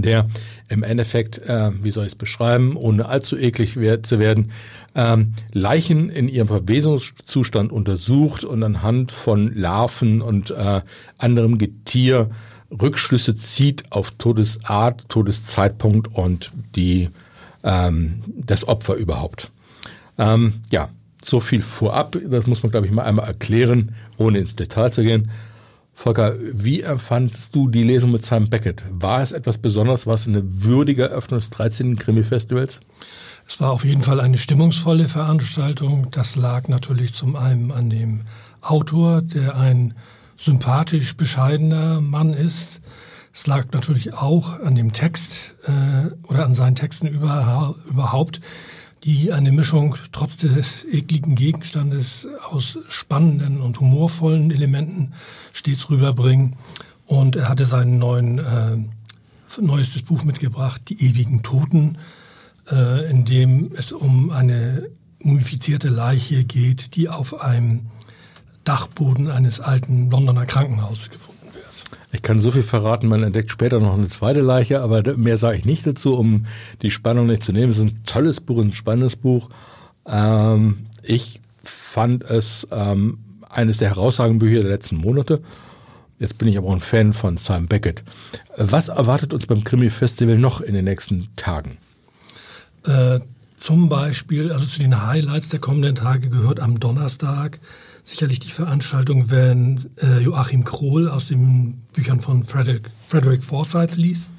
der 0.00 0.26
im 0.68 0.82
Endeffekt, 0.82 1.38
äh, 1.38 1.70
wie 1.82 1.90
soll 1.90 2.04
ich 2.04 2.12
es 2.12 2.16
beschreiben, 2.16 2.76
ohne 2.76 3.04
allzu 3.06 3.36
eklig 3.36 3.78
zu 4.02 4.18
werden, 4.18 4.52
ähm, 4.94 5.34
Leichen 5.52 6.08
in 6.08 6.28
ihrem 6.28 6.48
Verwesungszustand 6.48 7.72
untersucht 7.72 8.44
und 8.44 8.62
anhand 8.62 9.12
von 9.12 9.54
Larven 9.54 10.22
und 10.22 10.50
äh, 10.50 10.80
anderem 11.18 11.58
Getier 11.58 12.30
Rückschlüsse 12.70 13.34
zieht 13.34 13.84
auf 13.90 14.12
Todesart, 14.12 15.08
Todeszeitpunkt 15.08 16.14
und 16.14 16.52
die 16.74 17.10
ähm, 17.62 18.22
das 18.36 18.66
Opfer 18.66 18.94
überhaupt. 18.94 19.50
Ähm, 20.18 20.54
ja, 20.70 20.88
so 21.22 21.40
viel 21.40 21.60
vorab. 21.60 22.16
Das 22.26 22.46
muss 22.46 22.62
man, 22.62 22.70
glaube 22.70 22.86
ich, 22.86 22.92
mal 22.92 23.04
einmal 23.04 23.26
erklären, 23.26 23.94
ohne 24.16 24.38
ins 24.38 24.56
Detail 24.56 24.90
zu 24.90 25.02
gehen. 25.02 25.30
Volker, 25.94 26.34
wie 26.40 26.80
empfandst 26.80 27.54
du 27.54 27.68
die 27.68 27.84
Lesung 27.84 28.10
mit 28.12 28.24
Simon 28.24 28.50
Beckett? 28.50 28.84
War 28.90 29.22
es 29.22 29.32
etwas 29.32 29.58
Besonderes? 29.58 30.06
War 30.06 30.14
es 30.14 30.26
eine 30.26 30.42
würdige 30.64 31.04
Eröffnung 31.04 31.40
des 31.40 31.50
13. 31.50 31.96
Krimi-Festivals? 31.96 32.80
Es 33.46 33.60
war 33.60 33.70
auf 33.70 33.84
jeden 33.84 34.02
Fall 34.02 34.20
eine 34.20 34.38
stimmungsvolle 34.38 35.08
Veranstaltung. 35.08 36.08
Das 36.10 36.36
lag 36.36 36.68
natürlich 36.68 37.12
zum 37.12 37.36
einen 37.36 37.70
an 37.70 37.90
dem 37.90 38.22
Autor, 38.60 39.22
der 39.22 39.56
ein 39.56 39.94
sympathisch 40.38 41.16
bescheidener 41.16 42.00
Mann 42.00 42.32
ist. 42.32 42.80
Es 43.34 43.46
lag 43.46 43.66
natürlich 43.72 44.14
auch 44.14 44.60
an 44.60 44.74
dem 44.74 44.92
Text 44.92 45.54
äh, 45.64 46.10
oder 46.28 46.44
an 46.44 46.54
seinen 46.54 46.74
Texten 46.74 47.06
über, 47.06 47.74
überhaupt, 47.88 48.40
die 49.04 49.32
eine 49.32 49.50
Mischung 49.50 49.96
trotz 50.12 50.36
des 50.36 50.84
ekligen 50.84 51.34
Gegenstandes 51.34 52.28
aus 52.50 52.78
spannenden 52.88 53.60
und 53.60 53.80
humorvollen 53.80 54.50
Elementen 54.50 55.12
stets 55.52 55.90
rüberbringen. 55.90 56.56
Und 57.06 57.36
er 57.36 57.48
hatte 57.48 57.66
sein 57.66 58.00
äh, 58.38 58.76
neuestes 59.60 60.02
Buch 60.02 60.24
mitgebracht, 60.24 60.82
Die 60.88 61.04
ewigen 61.04 61.42
Toten, 61.42 61.98
äh, 62.70 63.10
in 63.10 63.24
dem 63.24 63.72
es 63.76 63.92
um 63.92 64.30
eine 64.30 64.88
mumifizierte 65.20 65.88
Leiche 65.88 66.44
geht, 66.44 66.94
die 66.96 67.08
auf 67.08 67.40
einem 67.40 67.88
Dachboden 68.64 69.28
eines 69.28 69.60
alten 69.60 70.10
Londoner 70.10 70.46
Krankenhauses 70.46 71.10
gefunden 71.10 71.26
wird. 71.28 71.31
Ich 72.12 72.20
kann 72.20 72.38
so 72.38 72.50
viel 72.50 72.62
verraten, 72.62 73.08
man 73.08 73.22
entdeckt 73.22 73.50
später 73.50 73.80
noch 73.80 73.94
eine 73.94 74.08
zweite 74.08 74.40
Leiche, 74.40 74.82
aber 74.82 75.16
mehr 75.16 75.38
sage 75.38 75.56
ich 75.56 75.64
nicht 75.64 75.86
dazu, 75.86 76.14
um 76.14 76.44
die 76.82 76.90
Spannung 76.90 77.26
nicht 77.26 77.42
zu 77.42 77.52
nehmen. 77.52 77.70
Es 77.70 77.78
ist 77.78 77.86
ein 77.86 78.04
tolles 78.04 78.40
Buch, 78.40 78.60
ein 78.60 78.72
spannendes 78.72 79.16
Buch. 79.16 79.48
Ähm, 80.06 80.86
ich 81.02 81.40
fand 81.64 82.24
es 82.24 82.68
ähm, 82.70 83.18
eines 83.48 83.78
der 83.78 83.88
herausragenden 83.88 84.40
Bücher 84.40 84.60
der 84.60 84.70
letzten 84.70 84.96
Monate. 84.96 85.40
Jetzt 86.18 86.36
bin 86.36 86.48
ich 86.48 86.58
aber 86.58 86.68
auch 86.68 86.74
ein 86.74 86.80
Fan 86.80 87.14
von 87.14 87.38
Simon 87.38 87.66
Beckett. 87.66 88.02
Was 88.56 88.88
erwartet 88.88 89.32
uns 89.32 89.46
beim 89.46 89.64
Krimi-Festival 89.64 90.36
noch 90.38 90.60
in 90.60 90.74
den 90.74 90.84
nächsten 90.84 91.28
Tagen? 91.36 91.78
Äh, 92.84 93.20
zum 93.58 93.88
Beispiel, 93.88 94.52
also 94.52 94.66
zu 94.66 94.80
den 94.80 95.06
Highlights 95.06 95.48
der 95.48 95.60
kommenden 95.60 95.94
Tage 95.94 96.28
gehört 96.28 96.60
am 96.60 96.78
Donnerstag 96.78 97.58
sicherlich 98.02 98.40
die 98.40 98.50
Veranstaltung, 98.50 99.30
wenn 99.30 99.80
äh, 100.00 100.18
Joachim 100.20 100.64
Krohl 100.64 101.08
aus 101.08 101.26
den 101.26 101.82
Büchern 101.92 102.20
von 102.20 102.44
Frederick, 102.44 102.90
Frederick 103.08 103.42
Forsyth 103.42 103.96
liest. 103.96 104.34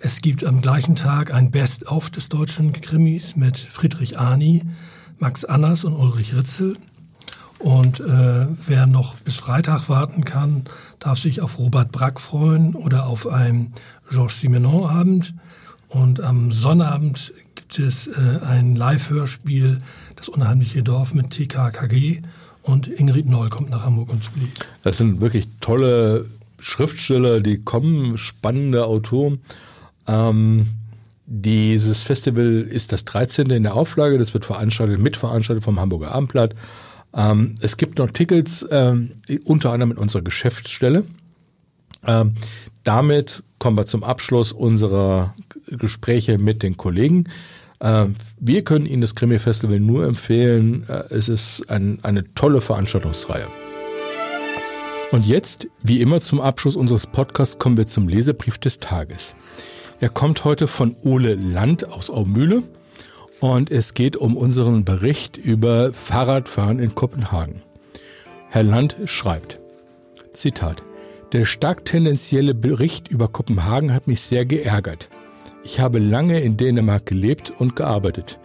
Es 0.00 0.20
gibt 0.20 0.44
am 0.44 0.60
gleichen 0.60 0.96
Tag 0.96 1.32
ein 1.32 1.50
Best-of 1.50 2.10
des 2.10 2.28
deutschen 2.28 2.72
Krimis 2.72 3.36
mit 3.36 3.56
Friedrich 3.56 4.18
Arni, 4.18 4.64
Max 5.18 5.44
Anners 5.44 5.84
und 5.84 5.94
Ulrich 5.94 6.34
Ritzel. 6.34 6.76
Und 7.58 8.00
äh, 8.00 8.46
wer 8.66 8.86
noch 8.86 9.16
bis 9.16 9.38
Freitag 9.38 9.88
warten 9.88 10.26
kann, 10.26 10.64
darf 10.98 11.18
sich 11.18 11.40
auf 11.40 11.58
Robert 11.58 11.90
Brack 11.92 12.20
freuen 12.20 12.74
oder 12.74 13.06
auf 13.06 13.26
einen 13.26 13.72
Georges 14.10 14.40
Simenon-Abend. 14.40 15.32
Und 15.88 16.20
am 16.20 16.52
Sonnabend 16.52 17.32
gibt 17.54 17.78
es 17.78 18.08
äh, 18.08 18.40
ein 18.44 18.76
Live-Hörspiel, 18.76 19.78
das 20.16 20.28
unheimliche 20.28 20.82
Dorf 20.82 21.14
mit 21.14 21.30
TKKG. 21.30 22.20
Und 22.64 22.88
Ingrid 22.88 23.26
Noll 23.26 23.48
kommt 23.50 23.70
nach 23.70 23.84
Hamburg 23.84 24.10
und 24.10 24.24
Split. 24.24 24.48
Das 24.82 24.96
sind 24.98 25.20
wirklich 25.20 25.48
tolle 25.60 26.26
Schriftsteller, 26.58 27.40
die 27.40 27.58
kommen, 27.58 28.18
spannende 28.18 28.86
Autoren. 28.86 29.40
Ähm, 30.06 30.66
Dieses 31.26 32.02
Festival 32.02 32.66
ist 32.68 32.92
das 32.92 33.04
13. 33.04 33.50
in 33.50 33.62
der 33.62 33.74
Auflage. 33.74 34.18
Das 34.18 34.34
wird 34.34 34.44
veranstaltet, 34.44 34.98
mitveranstaltet 34.98 35.64
vom 35.64 35.78
Hamburger 35.78 36.12
Abendblatt. 36.12 36.54
Ähm, 37.14 37.56
es 37.60 37.76
gibt 37.76 37.98
noch 37.98 38.10
Tickets, 38.10 38.66
ähm, 38.70 39.12
unter 39.44 39.72
anderem 39.72 39.92
in 39.92 39.98
unserer 39.98 40.22
Geschäftsstelle. 40.22 41.04
Ähm, 42.06 42.34
damit 42.82 43.42
kommen 43.58 43.76
wir 43.76 43.86
zum 43.86 44.04
Abschluss 44.04 44.52
unserer 44.52 45.34
Gespräche 45.68 46.38
mit 46.38 46.62
den 46.62 46.76
Kollegen. 46.76 47.28
Ähm, 47.80 48.14
wir 48.40 48.64
können 48.64 48.86
Ihnen 48.86 49.00
das 49.00 49.14
Krimi-Festival 49.14 49.80
nur 49.80 50.06
empfehlen. 50.06 50.84
Äh, 50.88 51.14
es 51.14 51.28
ist 51.28 51.70
ein, 51.70 51.98
eine 52.02 52.32
tolle 52.34 52.60
Veranstaltungsreihe. 52.60 53.48
Und 55.12 55.26
jetzt, 55.26 55.68
wie 55.82 56.00
immer 56.00 56.20
zum 56.20 56.40
Abschluss 56.40 56.76
unseres 56.76 57.06
Podcasts, 57.06 57.58
kommen 57.58 57.76
wir 57.76 57.86
zum 57.86 58.08
Lesebrief 58.08 58.58
des 58.58 58.80
Tages. 58.80 59.34
Er 60.00 60.08
kommt 60.08 60.44
heute 60.44 60.66
von 60.66 60.96
Ole 61.04 61.34
Land 61.34 61.88
aus 61.88 62.10
Aumühle 62.10 62.64
und 63.40 63.70
es 63.70 63.94
geht 63.94 64.16
um 64.16 64.36
unseren 64.36 64.84
Bericht 64.84 65.36
über 65.36 65.92
Fahrradfahren 65.92 66.80
in 66.80 66.94
Kopenhagen. 66.94 67.62
Herr 68.50 68.64
Land 68.64 68.96
schreibt, 69.04 69.60
Zitat, 70.32 70.82
der 71.32 71.44
stark 71.44 71.84
tendenzielle 71.84 72.54
Bericht 72.54 73.08
über 73.08 73.28
Kopenhagen 73.28 73.94
hat 73.94 74.06
mich 74.06 74.20
sehr 74.20 74.44
geärgert. 74.44 75.08
Ich 75.64 75.80
habe 75.80 75.98
lange 75.98 76.40
in 76.40 76.56
Dänemark 76.56 77.06
gelebt 77.06 77.52
und 77.58 77.74
gearbeitet. 77.74 78.38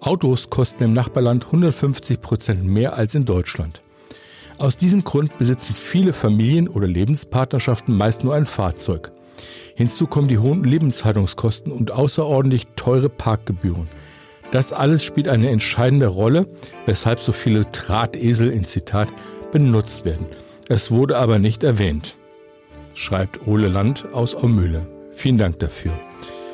Autos 0.00 0.50
kosten 0.50 0.84
im 0.84 0.92
Nachbarland 0.92 1.46
150 1.46 2.20
Prozent 2.20 2.64
mehr 2.64 2.94
als 2.94 3.14
in 3.14 3.24
Deutschland. 3.24 3.82
Aus 4.58 4.76
diesem 4.76 5.02
Grund 5.02 5.38
besitzen 5.38 5.74
viele 5.74 6.12
Familien 6.12 6.68
oder 6.68 6.86
Lebenspartnerschaften 6.86 7.96
meist 7.96 8.22
nur 8.22 8.34
ein 8.34 8.46
Fahrzeug. 8.46 9.12
Hinzu 9.74 10.06
kommen 10.06 10.28
die 10.28 10.38
hohen 10.38 10.64
Lebenshaltungskosten 10.64 11.72
und 11.72 11.90
außerordentlich 11.90 12.66
teure 12.76 13.08
Parkgebühren. 13.08 13.88
Das 14.50 14.72
alles 14.72 15.02
spielt 15.04 15.28
eine 15.28 15.50
entscheidende 15.50 16.06
Rolle, 16.06 16.46
weshalb 16.86 17.20
so 17.20 17.32
viele 17.32 17.64
Drahtesel 17.64 18.50
in 18.50 18.64
Zitat 18.64 19.08
benutzt 19.52 20.04
werden. 20.04 20.26
Es 20.68 20.90
wurde 20.90 21.18
aber 21.18 21.38
nicht 21.38 21.62
erwähnt 21.64 22.18
schreibt 22.98 23.46
Ole 23.46 23.68
Land 23.68 24.12
aus 24.12 24.34
Aumühle. 24.34 24.86
Vielen 25.12 25.38
Dank 25.38 25.58
dafür. 25.60 25.92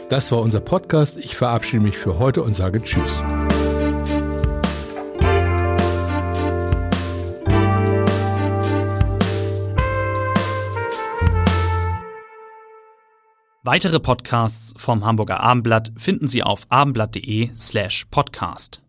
Das 0.09 0.31
war 0.31 0.41
unser 0.41 0.61
Podcast. 0.61 1.17
Ich 1.17 1.37
verabschiede 1.37 1.83
mich 1.83 1.99
für 1.99 2.19
heute 2.19 2.43
und 2.43 2.55
sage 2.55 2.83
Tschüss. 2.83 3.23
Weitere 13.67 13.99
Podcasts 13.99 14.75
vom 14.77 15.07
Hamburger 15.07 15.41
Abendblatt 15.41 15.91
finden 15.97 16.29
Sie 16.29 16.43
auf 16.43 16.67
abendblatt.de 16.69 17.51
slash 17.57 18.05
podcast. 18.11 18.84